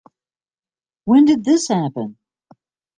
[1.05, 2.17] When did this happen?